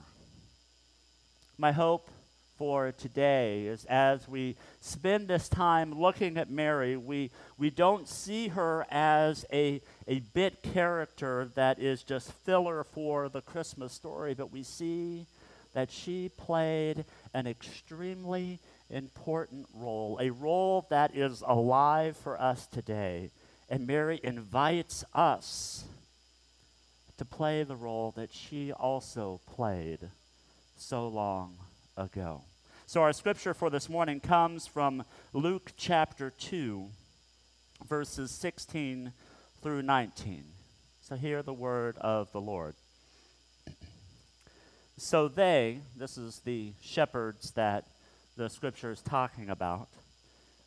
My 1.57 1.73
hope 1.73 2.09
for 2.57 2.93
today 2.93 3.67
is 3.67 3.85
as 3.85 4.26
we 4.26 4.57
spend 4.81 5.28
this 5.28 5.49
time 5.49 5.93
looking 5.93 6.37
at 6.37 6.50
Mary, 6.50 6.97
we, 6.97 7.31
we 7.57 7.71
don't 7.71 8.09
see 8.09 8.49
her 8.49 8.85
as 8.90 9.45
a, 9.52 9.81
a 10.09 10.19
bit 10.21 10.62
character 10.62 11.50
that 11.55 11.78
is 11.78 12.02
just 12.02 12.33
filler 12.33 12.85
for 12.85 13.28
the 13.28 13.40
Christmas 13.40 13.93
story, 13.93 14.35
but 14.35 14.52
we 14.52 14.64
see 14.64 15.26
that 15.73 15.90
she 15.90 16.31
played 16.37 17.05
an 17.33 17.47
extremely 17.47 18.59
important 18.90 19.67
role, 19.75 20.19
a 20.21 20.31
role 20.31 20.87
that 20.90 21.14
is 21.14 21.43
alive 21.47 22.17
for 22.17 22.40
us 22.40 22.67
today. 22.67 23.31
And 23.69 23.87
Mary 23.87 24.19
invites 24.25 25.05
us 25.14 25.85
to 27.19 27.25
play 27.25 27.65
the 27.65 27.77
role 27.77 28.13
that 28.17 28.33
she 28.33 28.73
also 28.73 29.41
played 29.47 30.09
so 30.77 31.09
long 31.09 31.57
ago. 31.97 32.43
So, 32.87 33.03
our 33.03 33.13
scripture 33.13 33.53
for 33.53 33.69
this 33.69 33.89
morning 33.89 34.21
comes 34.21 34.67
from 34.67 35.05
Luke 35.35 35.73
chapter 35.77 36.31
2, 36.31 36.87
verses 37.87 38.31
16 38.31 39.13
through 39.63 39.83
19. 39.83 40.45
So, 41.03 41.17
hear 41.17 41.43
the 41.43 41.53
word 41.53 41.99
of 41.99 42.33
the 42.33 42.41
Lord. 42.41 42.75
So, 44.97 45.29
they, 45.29 45.81
this 45.97 46.17
is 46.17 46.39
the 46.41 46.73
shepherds 46.81 47.51
that 47.51 47.85
the 48.37 48.49
scripture 48.49 48.93
is 48.93 49.03
talking 49.03 49.51
about, 49.51 49.89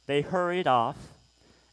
they 0.06 0.22
hurried 0.22 0.68
off 0.68 0.98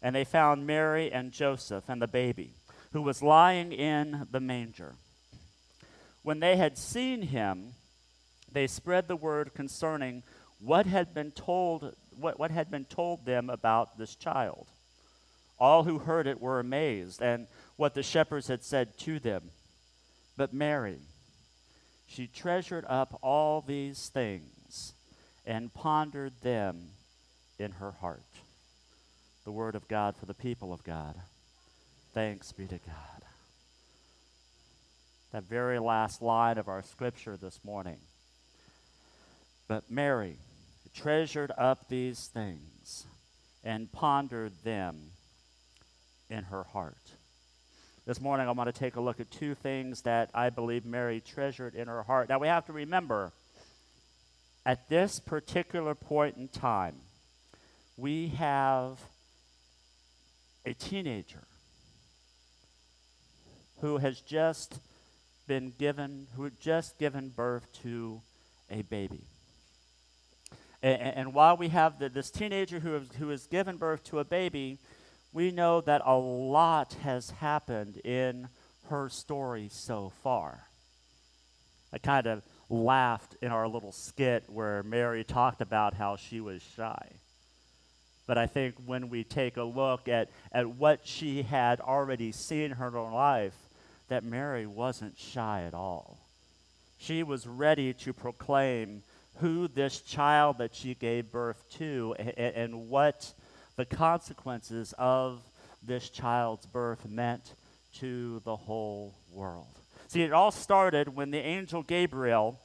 and 0.00 0.14
they 0.14 0.24
found 0.24 0.66
Mary 0.66 1.12
and 1.12 1.32
Joseph 1.32 1.88
and 1.88 2.00
the 2.00 2.06
baby, 2.06 2.52
who 2.92 3.02
was 3.02 3.22
lying 3.22 3.72
in 3.72 4.26
the 4.30 4.40
manger. 4.40 4.94
When 6.22 6.40
they 6.40 6.56
had 6.56 6.76
seen 6.76 7.22
him, 7.22 7.74
they 8.50 8.66
spread 8.66 9.08
the 9.08 9.16
word 9.16 9.54
concerning 9.54 10.22
what 10.60 10.86
had 10.86 11.14
been 11.14 11.30
told 11.30 11.94
what, 12.18 12.38
what 12.38 12.50
had 12.50 12.70
been 12.70 12.84
told 12.84 13.24
them 13.24 13.48
about 13.48 13.96
this 13.96 14.14
child. 14.14 14.66
All 15.58 15.84
who 15.84 15.98
heard 15.98 16.26
it 16.26 16.40
were 16.40 16.60
amazed, 16.60 17.22
and 17.22 17.46
what 17.76 17.94
the 17.94 18.02
shepherds 18.02 18.48
had 18.48 18.64
said 18.64 18.98
to 18.98 19.18
them. 19.18 19.50
But 20.36 20.52
Mary, 20.52 20.98
she 22.06 22.26
treasured 22.26 22.84
up 22.88 23.18
all 23.22 23.60
these 23.60 24.08
things 24.08 24.94
and 25.46 25.72
pondered 25.72 26.32
them 26.42 26.90
in 27.58 27.72
her 27.72 27.92
heart. 27.92 28.22
The 29.44 29.52
word 29.52 29.74
of 29.74 29.88
God 29.88 30.16
for 30.16 30.26
the 30.26 30.34
people 30.34 30.72
of 30.72 30.84
God. 30.84 31.14
Thanks 32.18 32.50
be 32.50 32.66
to 32.66 32.78
God. 32.78 33.22
That 35.30 35.44
very 35.44 35.78
last 35.78 36.20
line 36.20 36.58
of 36.58 36.66
our 36.66 36.82
scripture 36.82 37.36
this 37.36 37.60
morning. 37.62 37.98
But 39.68 39.88
Mary, 39.88 40.38
treasured 40.96 41.52
up 41.56 41.88
these 41.88 42.26
things 42.26 43.06
and 43.62 43.92
pondered 43.92 44.50
them 44.64 45.12
in 46.28 46.42
her 46.42 46.64
heart. 46.64 46.96
This 48.04 48.20
morning, 48.20 48.48
I 48.48 48.50
want 48.50 48.66
to 48.66 48.76
take 48.76 48.96
a 48.96 49.00
look 49.00 49.20
at 49.20 49.30
two 49.30 49.54
things 49.54 50.02
that 50.02 50.28
I 50.34 50.50
believe 50.50 50.84
Mary 50.84 51.22
treasured 51.24 51.76
in 51.76 51.86
her 51.86 52.02
heart. 52.02 52.28
Now, 52.28 52.40
we 52.40 52.48
have 52.48 52.66
to 52.66 52.72
remember 52.72 53.30
at 54.66 54.88
this 54.88 55.20
particular 55.20 55.94
point 55.94 56.36
in 56.36 56.48
time, 56.48 56.96
we 57.96 58.30
have 58.30 58.98
a 60.66 60.74
teenager 60.74 61.44
who 63.80 63.98
has 63.98 64.20
just 64.20 64.80
been 65.46 65.72
given, 65.78 66.26
who 66.36 66.44
had 66.44 66.60
just 66.60 66.98
given 66.98 67.30
birth 67.30 67.66
to 67.82 68.20
a 68.70 68.82
baby. 68.82 69.24
And, 70.82 71.00
and 71.00 71.34
while 71.34 71.56
we 71.56 71.68
have 71.68 71.98
the, 71.98 72.08
this 72.08 72.30
teenager 72.30 72.80
who, 72.80 72.92
has, 72.92 73.08
who 73.18 73.28
has 73.30 73.46
given 73.46 73.76
birth 73.76 74.04
to 74.04 74.18
a 74.18 74.24
baby, 74.24 74.78
we 75.32 75.50
know 75.50 75.80
that 75.82 76.02
a 76.04 76.16
lot 76.16 76.94
has 77.02 77.30
happened 77.30 77.96
in 77.98 78.48
her 78.88 79.08
story 79.08 79.68
so 79.70 80.12
far. 80.22 80.64
I 81.92 81.98
kind 81.98 82.26
of 82.26 82.42
laughed 82.70 83.36
in 83.40 83.50
our 83.50 83.66
little 83.66 83.92
skit 83.92 84.44
where 84.48 84.82
Mary 84.82 85.24
talked 85.24 85.60
about 85.60 85.94
how 85.94 86.16
she 86.16 86.40
was 86.40 86.62
shy. 86.76 87.12
But 88.26 88.36
I 88.36 88.46
think 88.46 88.74
when 88.84 89.08
we 89.08 89.24
take 89.24 89.56
a 89.56 89.62
look 89.62 90.06
at, 90.06 90.28
at 90.52 90.68
what 90.68 91.00
she 91.06 91.42
had 91.42 91.80
already 91.80 92.30
seen 92.30 92.64
in 92.64 92.70
her 92.72 92.96
own 92.96 93.12
life, 93.12 93.54
that 94.08 94.24
Mary 94.24 94.66
wasn't 94.66 95.18
shy 95.18 95.62
at 95.66 95.74
all. 95.74 96.18
She 96.98 97.22
was 97.22 97.46
ready 97.46 97.92
to 97.94 98.12
proclaim 98.12 99.02
who 99.36 99.68
this 99.68 100.00
child 100.00 100.58
that 100.58 100.74
she 100.74 100.94
gave 100.94 101.30
birth 101.30 101.62
to 101.78 102.14
and, 102.18 102.30
and 102.38 102.88
what 102.88 103.32
the 103.76 103.84
consequences 103.84 104.92
of 104.98 105.40
this 105.86 106.10
child's 106.10 106.66
birth 106.66 107.08
meant 107.08 107.54
to 107.94 108.40
the 108.44 108.56
whole 108.56 109.14
world. 109.32 109.78
See, 110.08 110.22
it 110.22 110.32
all 110.32 110.50
started 110.50 111.14
when 111.14 111.30
the 111.30 111.38
angel 111.38 111.82
Gabriel 111.82 112.58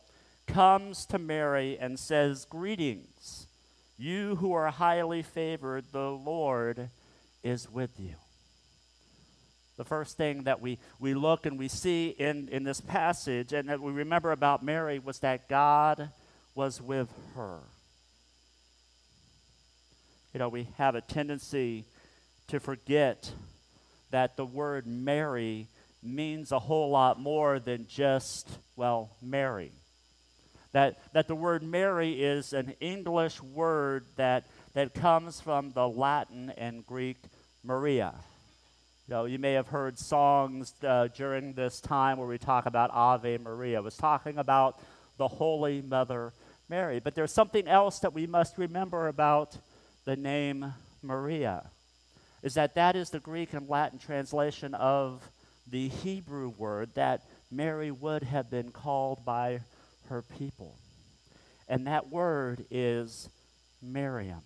comes 0.47 1.05
to 1.07 1.19
Mary 1.19 1.77
and 1.79 1.99
says, 1.99 2.45
Greetings, 2.45 3.47
you 3.97 4.37
who 4.37 4.53
are 4.53 4.71
highly 4.71 5.21
favored, 5.21 5.85
the 5.91 6.09
Lord 6.09 6.89
is 7.43 7.69
with 7.69 7.99
you. 7.99 8.15
The 9.77 9.85
first 9.85 10.17
thing 10.17 10.43
that 10.43 10.61
we, 10.61 10.77
we 10.99 11.13
look 11.13 11.45
and 11.45 11.57
we 11.57 11.67
see 11.67 12.09
in, 12.09 12.47
in 12.49 12.63
this 12.63 12.79
passage 12.79 13.53
and 13.53 13.69
that 13.69 13.81
we 13.81 13.91
remember 13.91 14.31
about 14.31 14.63
Mary 14.63 14.99
was 14.99 15.19
that 15.19 15.49
God 15.49 16.09
was 16.53 16.79
with 16.79 17.09
her. 17.35 17.59
You 20.33 20.39
know, 20.39 20.49
we 20.49 20.67
have 20.77 20.95
a 20.95 21.01
tendency 21.01 21.85
to 22.47 22.59
forget 22.59 23.31
that 24.11 24.37
the 24.37 24.45
word 24.45 24.85
Mary 24.85 25.67
means 26.03 26.51
a 26.51 26.59
whole 26.59 26.91
lot 26.91 27.19
more 27.19 27.59
than 27.59 27.87
just, 27.87 28.47
well, 28.75 29.09
Mary. 29.21 29.71
That, 30.71 30.97
that 31.13 31.27
the 31.27 31.35
word 31.35 31.63
Mary 31.63 32.23
is 32.23 32.53
an 32.53 32.73
English 32.79 33.41
word 33.41 34.05
that, 34.17 34.45
that 34.73 34.93
comes 34.93 35.39
from 35.39 35.71
the 35.71 35.87
Latin 35.87 36.51
and 36.57 36.85
Greek 36.85 37.17
Maria. 37.63 38.13
You 39.07 39.15
know, 39.15 39.25
you 39.25 39.37
may 39.37 39.51
have 39.53 39.67
heard 39.67 39.99
songs 39.99 40.73
uh, 40.81 41.09
during 41.13 41.51
this 41.53 41.81
time 41.81 42.17
where 42.17 42.27
we 42.27 42.37
talk 42.37 42.65
about 42.65 42.89
Ave 42.93 43.37
Maria. 43.39 43.79
It 43.79 43.83
was 43.83 43.97
talking 43.97 44.37
about 44.37 44.79
the 45.17 45.27
Holy 45.27 45.81
Mother 45.81 46.31
Mary. 46.69 47.01
But 47.01 47.13
there's 47.13 47.33
something 47.33 47.67
else 47.67 47.99
that 47.99 48.13
we 48.13 48.27
must 48.27 48.57
remember 48.57 49.09
about 49.09 49.57
the 50.05 50.15
name 50.15 50.73
Maria, 51.01 51.69
is 52.43 52.53
that 52.53 52.75
that 52.75 52.95
is 52.95 53.09
the 53.09 53.19
Greek 53.19 53.51
and 53.51 53.67
Latin 53.67 53.99
translation 53.99 54.73
of 54.73 55.21
the 55.69 55.89
Hebrew 55.89 56.53
word 56.57 56.91
that 56.95 57.23
Mary 57.51 57.91
would 57.91 58.23
have 58.23 58.49
been 58.49 58.71
called 58.71 59.25
by 59.25 59.59
her 60.07 60.21
people. 60.21 60.75
And 61.67 61.87
that 61.87 62.09
word 62.09 62.63
is 62.71 63.27
Miriam. 63.81 64.43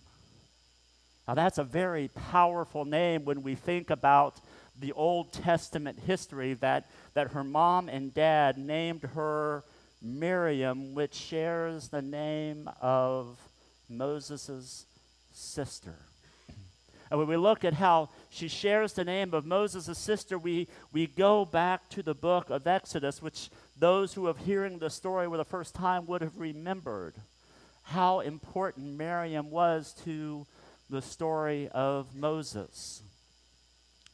Now, 1.28 1.34
that's 1.34 1.58
a 1.58 1.64
very 1.64 2.08
powerful 2.08 2.86
name 2.86 3.26
when 3.26 3.42
we 3.42 3.54
think 3.54 3.90
about 3.90 4.40
the 4.80 4.92
Old 4.92 5.30
Testament 5.30 5.98
history 6.06 6.54
that, 6.54 6.90
that 7.12 7.32
her 7.32 7.44
mom 7.44 7.90
and 7.90 8.14
dad 8.14 8.56
named 8.56 9.02
her 9.14 9.62
Miriam, 10.00 10.94
which 10.94 11.14
shares 11.14 11.88
the 11.88 12.00
name 12.00 12.70
of 12.80 13.36
Moses' 13.90 14.86
sister. 15.30 15.96
And 17.10 17.18
when 17.18 17.28
we 17.28 17.36
look 17.36 17.62
at 17.62 17.74
how 17.74 18.08
she 18.30 18.48
shares 18.48 18.94
the 18.94 19.04
name 19.04 19.34
of 19.34 19.44
Moses' 19.44 19.98
sister, 19.98 20.38
we, 20.38 20.66
we 20.92 21.06
go 21.06 21.44
back 21.44 21.90
to 21.90 22.02
the 22.02 22.14
book 22.14 22.48
of 22.48 22.66
Exodus, 22.66 23.20
which 23.20 23.50
those 23.78 24.14
who 24.14 24.26
have 24.26 24.38
hearing 24.38 24.78
the 24.78 24.88
story 24.88 25.26
for 25.28 25.36
the 25.36 25.44
first 25.44 25.74
time 25.74 26.06
would 26.06 26.22
have 26.22 26.38
remembered 26.38 27.16
how 27.82 28.20
important 28.20 28.96
Miriam 28.96 29.50
was 29.50 29.94
to 30.04 30.46
the 30.90 31.02
story 31.02 31.68
of 31.72 32.14
Moses. 32.14 33.02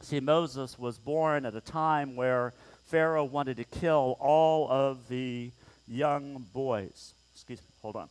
See, 0.01 0.21
Moses 0.21 0.79
was 0.79 0.99
born 0.99 1.47
at 1.47 1.55
a 1.55 1.61
time 1.61 2.17
where 2.17 2.53
Pharaoh 2.87 3.25
wanted 3.25 3.57
to 3.59 3.65
kill 3.65 4.17
all 4.21 4.71
of 4.71 5.09
the 5.09 5.51
young 5.87 6.47
boys. 6.53 7.15
Excuse 7.33 7.61
me, 7.61 7.67
hold 7.81 7.97
on. 7.97 8.09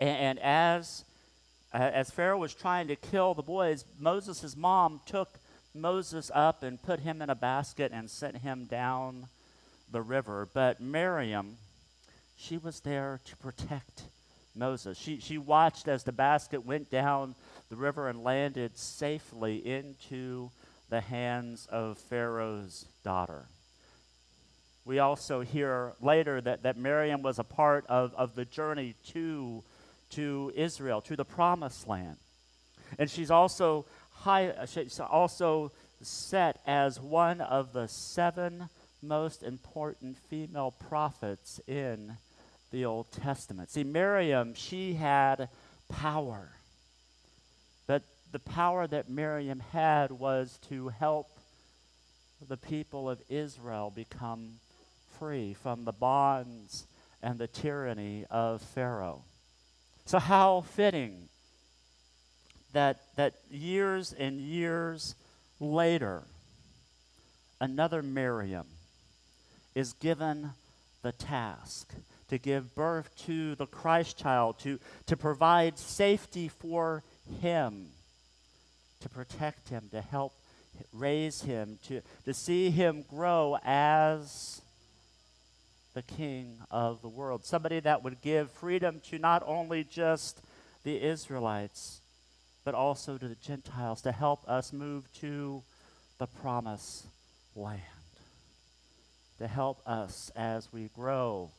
and, 0.00 0.18
and 0.18 0.38
as 0.40 1.04
as 1.72 2.10
Pharaoh 2.10 2.38
was 2.38 2.54
trying 2.54 2.86
to 2.86 2.94
kill 2.94 3.34
the 3.34 3.42
boys, 3.42 3.84
Moses' 3.98 4.56
mom 4.56 5.00
took 5.06 5.40
Moses 5.74 6.30
up 6.32 6.62
and 6.62 6.80
put 6.80 7.00
him 7.00 7.20
in 7.20 7.28
a 7.28 7.34
basket 7.34 7.90
and 7.92 8.08
sent 8.08 8.38
him 8.38 8.66
down 8.66 9.26
the 9.90 10.00
river. 10.00 10.48
But 10.54 10.80
Miriam, 10.80 11.56
she 12.36 12.56
was 12.56 12.80
there 12.80 13.20
to 13.24 13.36
protect 13.36 14.04
Moses. 14.54 14.98
She, 14.98 15.20
she 15.20 15.38
watched 15.38 15.88
as 15.88 16.04
the 16.04 16.12
basket 16.12 16.64
went 16.64 16.90
down 16.90 17.34
the 17.68 17.76
river 17.76 18.08
and 18.08 18.22
landed 18.22 18.76
safely 18.78 19.56
into 19.66 20.50
the 20.90 21.00
hands 21.00 21.66
of 21.70 21.98
Pharaoh's 21.98 22.86
daughter. 23.02 23.46
We 24.84 24.98
also 24.98 25.40
hear 25.40 25.94
later 26.00 26.40
that, 26.42 26.62
that 26.62 26.76
Miriam 26.76 27.22
was 27.22 27.38
a 27.38 27.44
part 27.44 27.86
of, 27.88 28.14
of 28.14 28.34
the 28.34 28.44
journey 28.44 28.94
to 29.08 29.64
to 30.14 30.52
Israel, 30.54 31.00
to 31.02 31.16
the 31.16 31.24
promised 31.24 31.88
land. 31.88 32.16
And 32.98 33.10
she's 33.10 33.30
also 33.30 33.86
high, 34.12 34.54
she's 34.66 35.00
also 35.00 35.72
set 36.00 36.60
as 36.66 37.00
one 37.00 37.40
of 37.40 37.72
the 37.72 37.88
seven 37.88 38.68
most 39.02 39.42
important 39.42 40.16
female 40.16 40.70
prophets 40.70 41.60
in 41.66 42.16
the 42.74 42.84
Old 42.84 43.12
Testament. 43.12 43.70
See, 43.70 43.84
Miriam, 43.84 44.52
she 44.52 44.94
had 44.94 45.48
power. 45.88 46.48
But 47.86 48.02
the 48.32 48.40
power 48.40 48.88
that 48.88 49.08
Miriam 49.08 49.60
had 49.60 50.10
was 50.10 50.58
to 50.68 50.88
help 50.88 51.28
the 52.48 52.56
people 52.56 53.08
of 53.08 53.22
Israel 53.28 53.92
become 53.94 54.54
free 55.20 55.54
from 55.54 55.84
the 55.84 55.92
bonds 55.92 56.88
and 57.22 57.38
the 57.38 57.46
tyranny 57.46 58.24
of 58.28 58.60
Pharaoh. 58.60 59.22
So, 60.04 60.18
how 60.18 60.62
fitting 60.62 61.28
that, 62.72 63.02
that 63.14 63.34
years 63.52 64.12
and 64.12 64.40
years 64.40 65.14
later, 65.60 66.24
another 67.60 68.02
Miriam 68.02 68.66
is 69.76 69.92
given 69.92 70.50
the 71.02 71.12
task 71.12 71.94
to 72.34 72.38
give 72.38 72.74
birth 72.74 73.14
to 73.26 73.54
the 73.54 73.66
Christ 73.66 74.18
child, 74.18 74.58
to, 74.58 74.80
to 75.06 75.16
provide 75.16 75.78
safety 75.78 76.48
for 76.48 77.04
him, 77.40 77.86
to 78.98 79.08
protect 79.08 79.68
him, 79.68 79.88
to 79.92 80.00
help 80.00 80.32
raise 80.92 81.42
him, 81.42 81.78
to, 81.86 82.00
to 82.24 82.34
see 82.34 82.70
him 82.70 83.04
grow 83.08 83.56
as 83.64 84.60
the 85.94 86.02
king 86.02 86.58
of 86.72 87.02
the 87.02 87.08
world. 87.08 87.44
Somebody 87.44 87.78
that 87.78 88.02
would 88.02 88.20
give 88.20 88.50
freedom 88.50 89.00
to 89.10 89.18
not 89.20 89.44
only 89.46 89.84
just 89.84 90.40
the 90.82 91.00
Israelites, 91.00 92.00
but 92.64 92.74
also 92.74 93.16
to 93.16 93.28
the 93.28 93.36
Gentiles 93.36 94.02
to 94.02 94.10
help 94.10 94.42
us 94.48 94.72
move 94.72 95.04
to 95.20 95.62
the 96.18 96.26
promised 96.26 97.06
land. 97.54 97.80
To 99.38 99.46
help 99.46 99.80
us 99.86 100.32
as 100.34 100.72
we 100.72 100.90
grow, 100.96 101.52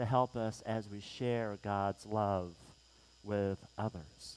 to 0.00 0.06
help 0.06 0.34
us 0.34 0.62
as 0.66 0.88
we 0.88 1.00
share 1.00 1.58
God's 1.62 2.06
love 2.06 2.54
with 3.22 3.58
others. 3.78 4.36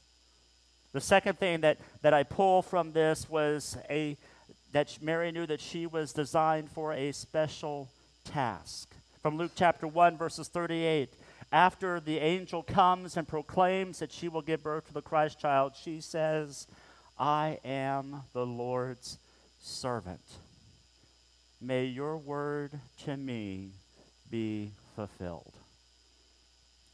The 0.91 1.01
second 1.01 1.39
thing 1.39 1.61
that, 1.61 1.79
that 2.01 2.13
I 2.13 2.23
pull 2.23 2.61
from 2.61 2.91
this 2.91 3.29
was 3.29 3.77
a 3.89 4.17
that 4.73 4.97
Mary 5.01 5.31
knew 5.31 5.45
that 5.45 5.61
she 5.61 5.85
was 5.85 6.13
designed 6.13 6.69
for 6.69 6.93
a 6.93 7.11
special 7.11 7.89
task 8.25 8.93
from 9.21 9.37
Luke 9.37 9.51
chapter 9.55 9.87
1, 9.87 10.17
verses 10.17 10.49
38. 10.49 11.13
After 11.51 11.99
the 11.99 12.17
angel 12.17 12.61
comes 12.61 13.15
and 13.15 13.27
proclaims 13.27 13.99
that 13.99 14.11
she 14.11 14.27
will 14.27 14.41
give 14.41 14.63
birth 14.63 14.87
to 14.87 14.93
the 14.93 15.01
Christ 15.01 15.39
child, 15.39 15.73
she 15.81 16.01
says, 16.01 16.67
I 17.17 17.59
am 17.63 18.23
the 18.33 18.45
Lord's 18.45 19.17
servant. 19.61 20.19
May 21.61 21.85
your 21.85 22.17
word 22.17 22.71
to 23.05 23.15
me 23.15 23.69
be 24.29 24.71
fulfilled. 24.95 25.53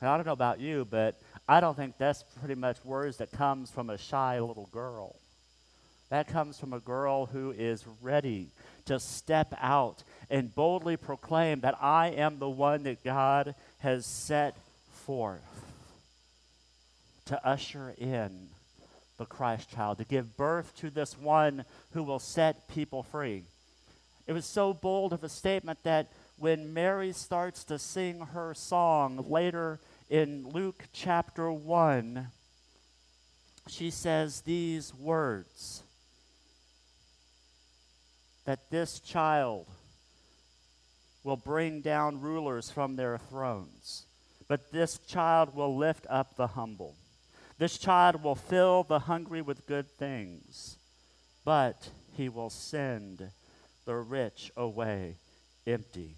Now, 0.02 0.14
I 0.14 0.18
don't 0.18 0.26
know 0.26 0.34
about 0.34 0.60
you, 0.60 0.88
but 0.90 1.20
I 1.48 1.60
don't 1.60 1.76
think 1.76 1.98
that's 1.98 2.24
pretty 2.40 2.56
much 2.56 2.84
words 2.86 3.18
that 3.18 3.32
comes 3.32 3.70
from 3.70 3.90
a 3.90 3.98
shy 3.98 4.40
little 4.40 4.70
girl. 4.72 5.16
That 6.10 6.28
comes 6.28 6.58
from 6.58 6.74
a 6.74 6.80
girl 6.80 7.28
who 7.28 7.52
is 7.52 7.86
ready 8.02 8.48
to 8.86 9.00
step 9.00 9.54
out 9.60 10.04
and 10.30 10.54
boldly 10.56 10.98
proclaim 10.98 11.60
that 11.60 11.78
I 11.82 12.10
am 12.10 12.40
the 12.40 12.50
one 12.50 12.84
that 12.84 13.04
God 13.04 13.54
has 13.80 14.06
set 14.06 14.56
forth 15.06 15.42
to 17.26 17.48
usher 17.48 17.94
in 17.98 18.48
the 19.18 19.26
Christ 19.26 19.70
child, 19.70 20.00
to 20.00 20.06
give 20.06 20.38
birth 20.38 20.76
to 20.78 20.90
this 20.90 21.18
one 21.18 21.66
who 21.92 22.02
will 22.02 22.20
set 22.20 22.68
people 22.70 23.04
free. 23.04 23.44
It 24.26 24.34
was 24.34 24.46
so 24.46 24.74
bold 24.74 25.14
of 25.14 25.24
a 25.24 25.30
statement 25.30 25.80
that 25.84 26.08
when 26.40 26.74
Mary 26.74 27.12
starts 27.12 27.66
to 27.66 27.78
sing 27.78 28.22
her 28.34 28.54
song 28.54 29.26
later 29.30 29.80
in 30.10 30.48
Luke 30.50 30.86
chapter 30.94 31.52
1, 31.52 32.28
she 33.68 33.92
says 33.92 34.42
these 34.42 34.94
words 34.96 35.84
that 38.46 38.72
this 38.72 39.00
child 39.02 39.68
will 41.24 41.36
bring 41.36 41.82
down 41.82 42.22
rulers 42.22 42.72
from 42.72 42.96
their 42.96 43.18
thrones, 43.18 44.06
but 44.48 44.72
this 44.72 44.98
child 45.00 45.54
will 45.54 45.76
lift 45.76 46.08
up 46.10 46.38
the 46.38 46.48
humble. 46.48 46.96
This 47.58 47.78
child 47.78 48.24
will 48.24 48.36
fill 48.36 48.84
the 48.84 49.00
hungry 49.00 49.42
with 49.42 49.68
good 49.68 49.90
things, 49.98 50.78
but 51.44 51.90
he 52.16 52.30
will 52.30 52.50
send 52.50 53.30
the 53.86 53.96
rich 53.96 54.52
away 54.56 55.18
empty. 55.68 56.16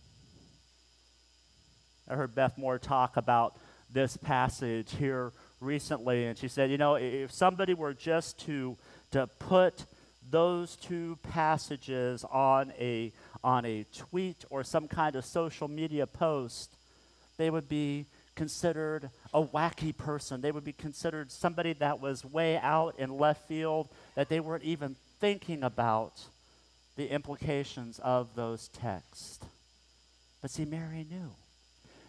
I 2.11 2.15
heard 2.15 2.35
Beth 2.35 2.57
Moore 2.57 2.77
talk 2.77 3.15
about 3.15 3.55
this 3.89 4.17
passage 4.17 4.93
here 4.95 5.31
recently, 5.61 6.25
and 6.25 6.37
she 6.37 6.49
said, 6.49 6.69
you 6.69 6.77
know, 6.77 6.95
if 6.95 7.31
somebody 7.31 7.73
were 7.73 7.93
just 7.93 8.37
to, 8.41 8.77
to 9.11 9.27
put 9.39 9.85
those 10.29 10.75
two 10.75 11.17
passages 11.23 12.25
on 12.29 12.73
a, 12.77 13.13
on 13.45 13.63
a 13.65 13.85
tweet 13.95 14.43
or 14.49 14.61
some 14.61 14.89
kind 14.89 15.15
of 15.15 15.23
social 15.23 15.69
media 15.69 16.05
post, 16.05 16.75
they 17.37 17.49
would 17.49 17.69
be 17.69 18.07
considered 18.35 19.09
a 19.33 19.41
wacky 19.41 19.95
person. 19.95 20.41
They 20.41 20.51
would 20.51 20.65
be 20.65 20.73
considered 20.73 21.31
somebody 21.31 21.71
that 21.73 22.01
was 22.01 22.25
way 22.25 22.57
out 22.57 22.99
in 22.99 23.17
left 23.17 23.47
field, 23.47 23.87
that 24.15 24.27
they 24.27 24.41
weren't 24.41 24.65
even 24.65 24.97
thinking 25.21 25.63
about 25.63 26.25
the 26.97 27.09
implications 27.09 27.99
of 27.99 28.35
those 28.35 28.67
texts. 28.67 29.39
But 30.41 30.51
see, 30.51 30.65
Mary 30.65 31.05
knew. 31.09 31.31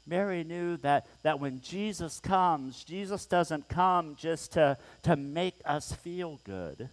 Mary 0.07 0.43
knew 0.43 0.77
that, 0.79 1.07
that 1.23 1.39
when 1.39 1.61
Jesus 1.61 2.19
comes, 2.21 2.83
Jesus 2.85 3.27
doesn't 3.27 3.69
come 3.69 4.17
just 4.17 4.53
to, 4.53 4.77
to 5.03 5.17
make 5.17 5.55
us 5.65 5.93
feel 5.93 6.41
good. 6.45 6.89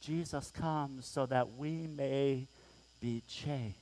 Jesus 0.00 0.50
comes 0.50 1.06
so 1.06 1.26
that 1.26 1.56
we 1.56 1.86
may 1.86 2.46
be 3.00 3.22
changed. 3.28 3.76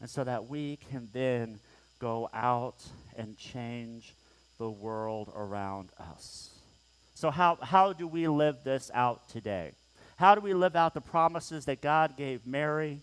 And 0.00 0.08
so 0.08 0.24
that 0.24 0.48
we 0.48 0.78
can 0.90 1.08
then 1.12 1.60
go 1.98 2.28
out 2.32 2.82
and 3.16 3.36
change 3.36 4.14
the 4.58 4.70
world 4.70 5.30
around 5.34 5.90
us. 5.98 6.50
So, 7.14 7.30
how, 7.30 7.58
how 7.60 7.92
do 7.92 8.06
we 8.08 8.28
live 8.28 8.58
this 8.64 8.90
out 8.94 9.28
today? 9.28 9.72
How 10.16 10.34
do 10.34 10.40
we 10.40 10.54
live 10.54 10.74
out 10.74 10.94
the 10.94 11.00
promises 11.00 11.66
that 11.66 11.80
God 11.80 12.16
gave 12.16 12.46
Mary 12.46 13.00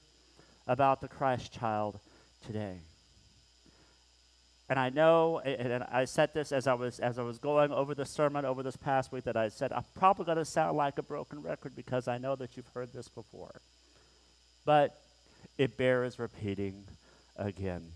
about 0.67 1.01
the 1.01 1.07
Christ 1.07 1.51
child 1.51 1.99
today? 2.45 2.77
And 4.69 4.77
I 4.77 4.89
know, 4.89 5.39
and 5.39 5.83
I 5.83 6.05
said 6.05 6.33
this 6.33 6.51
as 6.51 6.67
I 6.67 6.73
was 6.73 6.99
as 6.99 7.17
I 7.17 7.23
was 7.23 7.37
going 7.37 7.71
over 7.71 7.95
the 7.95 8.05
sermon 8.05 8.43
over 8.43 8.63
this 8.63 8.75
past 8.75 9.11
week 9.11 9.23
that 9.23 9.37
I 9.37 9.47
said 9.47 9.71
I'm 9.71 9.85
probably 9.95 10.25
going 10.25 10.37
to 10.37 10.45
sound 10.45 10.75
like 10.75 10.97
a 10.97 11.03
broken 11.03 11.41
record 11.41 11.75
because 11.75 12.07
I 12.07 12.17
know 12.17 12.35
that 12.35 12.57
you've 12.57 12.67
heard 12.73 12.91
this 12.91 13.07
before, 13.07 13.61
but 14.65 14.99
it 15.57 15.77
bears 15.77 16.19
repeating 16.19 16.83
again. 17.37 17.91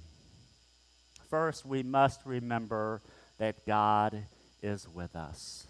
First, 1.29 1.65
we 1.65 1.84
must 1.84 2.21
remember 2.25 3.01
that 3.38 3.65
God 3.65 4.23
is 4.62 4.88
with 4.88 5.15
us. 5.15 5.67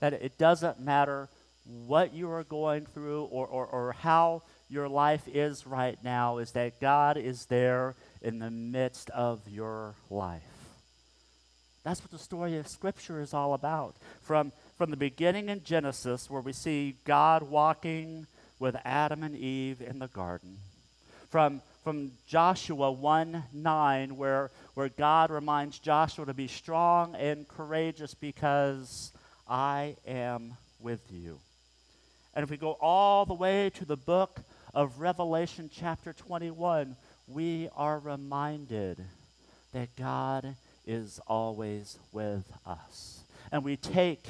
That 0.00 0.12
it 0.12 0.38
doesn't 0.38 0.80
matter 0.80 1.28
what 1.64 2.14
you 2.14 2.30
are 2.30 2.44
going 2.44 2.86
through 2.86 3.24
or, 3.24 3.46
or, 3.46 3.66
or 3.66 3.92
how 3.92 4.42
your 4.68 4.88
life 4.88 5.26
is 5.26 5.66
right 5.66 5.98
now, 6.02 6.38
is 6.38 6.52
that 6.52 6.80
God 6.80 7.16
is 7.16 7.46
there 7.46 7.94
in 8.22 8.38
the 8.38 8.50
midst 8.50 9.10
of 9.10 9.40
your 9.48 9.94
life. 10.10 10.42
That's 11.84 12.02
what 12.02 12.10
the 12.10 12.18
story 12.18 12.58
of 12.58 12.68
Scripture 12.68 13.20
is 13.20 13.32
all 13.32 13.54
about. 13.54 13.96
From, 14.20 14.52
from 14.76 14.90
the 14.90 14.96
beginning 14.96 15.48
in 15.48 15.62
Genesis, 15.64 16.28
where 16.28 16.42
we 16.42 16.52
see 16.52 16.96
God 17.04 17.42
walking 17.44 18.26
with 18.58 18.76
Adam 18.84 19.22
and 19.22 19.34
Eve 19.34 19.80
in 19.80 19.98
the 19.98 20.08
garden, 20.08 20.58
from, 21.30 21.62
from 21.84 22.12
Joshua 22.26 22.90
1 22.92 23.44
9, 23.52 24.16
where, 24.16 24.50
where 24.74 24.88
God 24.88 25.30
reminds 25.30 25.78
Joshua 25.78 26.26
to 26.26 26.34
be 26.34 26.46
strong 26.46 27.14
and 27.14 27.48
courageous 27.48 28.14
because 28.14 29.12
I 29.48 29.96
am 30.06 30.56
with 30.80 31.00
you. 31.10 31.38
And 32.34 32.42
if 32.42 32.50
we 32.50 32.56
go 32.56 32.72
all 32.80 33.24
the 33.24 33.34
way 33.34 33.70
to 33.70 33.84
the 33.84 33.96
book 33.96 34.40
of 34.74 35.00
Revelation, 35.00 35.70
chapter 35.72 36.12
21, 36.12 36.96
we 37.26 37.68
are 37.76 37.98
reminded 37.98 39.04
that 39.72 39.94
God 39.96 40.56
is 40.86 41.20
always 41.26 41.98
with 42.12 42.44
us. 42.66 43.20
And 43.52 43.64
we 43.64 43.76
take 43.76 44.26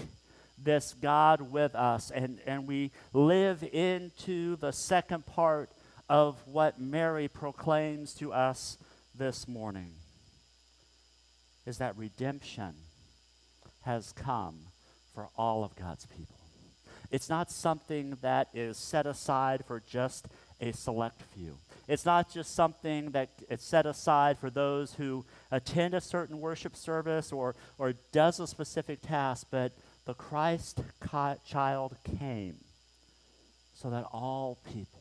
this 0.63 0.95
God 1.01 1.41
with 1.53 1.75
us 1.75 2.11
and, 2.11 2.41
and 2.47 2.67
we 2.67 2.91
live 3.13 3.63
into 3.63 4.57
the 4.57 4.73
second 4.73 5.27
part 5.27 5.71
of 6.09 6.37
what 6.47 6.81
Mary 6.81 7.29
proclaims 7.29 8.15
to 8.15 8.33
us 8.33 8.79
this 9.15 9.47
morning 9.47 9.93
is 11.67 11.79
that 11.79 11.97
redemption 11.97 12.75
has 13.83 14.13
come 14.13 14.59
for 15.15 15.29
all 15.37 15.65
of 15.65 15.77
God's 15.77 16.07
people. 16.07 16.38
It's 17.11 17.29
not 17.29 17.51
something 17.51 18.17
that 18.21 18.49
is 18.53 18.77
set 18.77 19.07
aside 19.07 19.65
for 19.67 19.81
just 19.81 20.27
a 20.61 20.73
select 20.73 21.23
few. 21.35 21.57
It's 21.87 22.05
not 22.05 22.31
just 22.31 22.55
something 22.55 23.13
that 23.13 23.31
it's 23.49 23.65
set 23.65 23.87
aside 23.87 24.37
for 24.39 24.51
those 24.51 24.95
who 24.95 25.25
attend 25.51 25.95
a 25.95 26.03
certain 26.03 26.39
worship 26.39 26.77
service 26.77 27.33
or, 27.33 27.55
or 27.79 27.95
does 28.13 28.41
a 28.41 28.47
specific 28.47 29.01
task, 29.01 29.47
but 29.51 29.73
the 30.05 30.15
Christ 30.15 30.81
child 31.47 31.97
came 32.19 32.57
so 33.75 33.89
that 33.91 34.07
all 34.13 34.59
people 34.71 35.01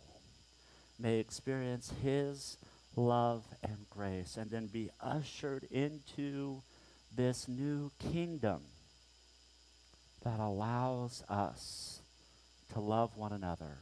may 0.99 1.19
experience 1.19 1.91
his 2.01 2.57
love 2.95 3.43
and 3.63 3.85
grace 3.89 4.37
and 4.37 4.49
then 4.49 4.67
be 4.67 4.89
ushered 5.01 5.67
into 5.69 6.61
this 7.15 7.47
new 7.47 7.91
kingdom 7.99 8.61
that 10.23 10.39
allows 10.39 11.23
us 11.29 11.96
to 12.73 12.79
love 12.79 13.15
one 13.17 13.33
another 13.33 13.79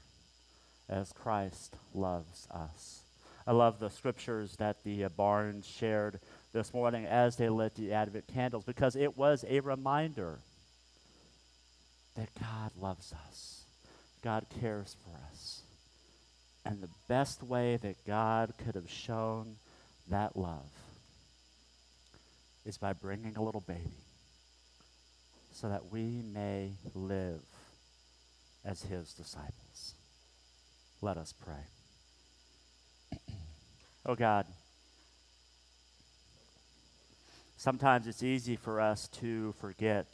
as 0.89 1.11
Christ 1.11 1.75
loves 1.93 2.47
us. 2.51 3.01
I 3.47 3.51
love 3.51 3.79
the 3.79 3.89
scriptures 3.89 4.55
that 4.57 4.83
the 4.83 5.05
uh, 5.05 5.09
Barnes 5.09 5.67
shared 5.67 6.19
this 6.51 6.73
morning 6.73 7.05
as 7.05 7.35
they 7.35 7.49
lit 7.49 7.75
the 7.75 7.93
Advent 7.93 8.27
candles 8.27 8.63
because 8.63 8.95
it 8.95 9.17
was 9.17 9.45
a 9.47 9.59
reminder 9.59 10.39
that 12.15 12.29
God 12.39 12.71
loves 12.79 13.13
us, 13.27 13.65
God 14.23 14.45
cares 14.59 14.95
for 15.03 15.15
us. 15.31 15.61
And 16.65 16.81
the 16.81 16.89
best 17.07 17.43
way 17.43 17.77
that 17.77 18.05
God 18.07 18.53
could 18.63 18.73
have 18.73 18.89
shown 18.89 19.57
that 20.09 20.35
love 20.35 20.69
is 22.65 22.77
by 22.77 22.93
bringing 22.93 23.35
a 23.35 23.43
little 23.43 23.61
baby 23.61 23.91
so 25.51 25.69
that 25.69 25.91
we 25.91 26.21
may 26.33 26.71
live 26.95 27.41
as 28.65 28.83
his 28.83 29.13
disciples. 29.13 29.93
Let 31.01 31.17
us 31.17 31.33
pray. 31.33 33.19
oh 34.05 34.15
God, 34.15 34.47
sometimes 37.57 38.07
it's 38.07 38.23
easy 38.23 38.55
for 38.55 38.81
us 38.81 39.07
to 39.19 39.53
forget 39.59 40.07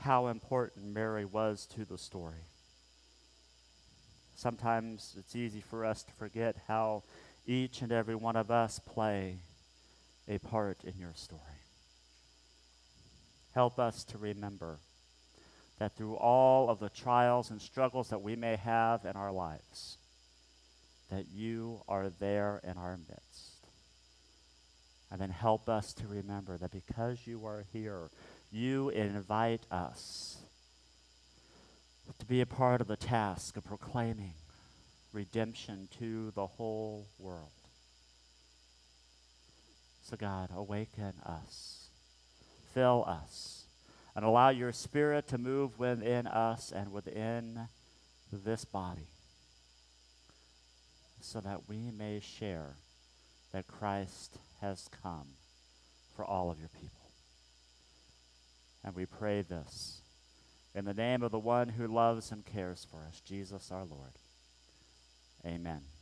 how 0.00 0.28
important 0.28 0.86
Mary 0.86 1.24
was 1.24 1.66
to 1.74 1.84
the 1.84 1.98
story. 1.98 2.46
Sometimes 4.34 5.14
it's 5.18 5.34
easy 5.34 5.60
for 5.60 5.84
us 5.84 6.02
to 6.02 6.12
forget 6.12 6.56
how 6.68 7.02
each 7.46 7.80
and 7.82 7.90
every 7.92 8.14
one 8.14 8.36
of 8.36 8.50
us 8.50 8.78
play 8.78 9.38
a 10.28 10.38
part 10.38 10.78
in 10.84 10.94
your 10.98 11.12
story. 11.14 11.40
Help 13.54 13.78
us 13.78 14.04
to 14.04 14.18
remember 14.18 14.78
that 15.78 15.96
through 15.96 16.16
all 16.16 16.70
of 16.70 16.80
the 16.80 16.88
trials 16.88 17.50
and 17.50 17.60
struggles 17.60 18.08
that 18.08 18.22
we 18.22 18.36
may 18.36 18.56
have 18.56 19.04
in 19.04 19.12
our 19.12 19.32
lives, 19.32 19.98
that 21.10 21.26
you 21.32 21.82
are 21.88 22.08
there 22.08 22.60
in 22.64 22.76
our 22.78 22.96
midst. 22.96 23.66
And 25.10 25.20
then 25.20 25.30
help 25.30 25.68
us 25.68 25.92
to 25.94 26.06
remember 26.08 26.56
that 26.56 26.72
because 26.72 27.26
you 27.26 27.46
are 27.46 27.64
here, 27.72 28.10
you 28.50 28.88
invite 28.88 29.62
us 29.70 30.38
to 32.18 32.26
be 32.26 32.40
a 32.40 32.46
part 32.46 32.80
of 32.80 32.86
the 32.86 32.96
task 32.96 33.56
of 33.56 33.64
proclaiming 33.64 34.34
redemption 35.12 35.88
to 35.98 36.32
the 36.34 36.46
whole 36.46 37.06
world. 37.18 37.50
So, 40.02 40.16
God, 40.16 40.50
awaken 40.54 41.14
us, 41.24 41.88
fill 42.72 43.04
us 43.06 43.65
and 44.16 44.24
allow 44.24 44.48
your 44.48 44.72
spirit 44.72 45.28
to 45.28 45.36
move 45.36 45.78
within 45.78 46.26
us 46.26 46.72
and 46.74 46.90
within 46.90 47.68
this 48.32 48.64
body 48.64 49.08
so 51.20 51.38
that 51.40 51.68
we 51.68 51.90
may 51.90 52.18
share 52.20 52.76
that 53.52 53.66
Christ 53.66 54.38
has 54.62 54.88
come 55.02 55.26
for 56.14 56.24
all 56.24 56.50
of 56.50 56.58
your 56.58 56.70
people. 56.70 56.90
And 58.82 58.94
we 58.94 59.04
pray 59.04 59.42
this 59.42 60.00
in 60.74 60.86
the 60.86 60.94
name 60.94 61.22
of 61.22 61.30
the 61.30 61.38
one 61.38 61.70
who 61.70 61.86
loves 61.86 62.32
and 62.32 62.44
cares 62.44 62.86
for 62.90 62.98
us, 63.08 63.20
Jesus 63.20 63.70
our 63.70 63.84
Lord. 63.84 64.12
Amen. 65.44 65.95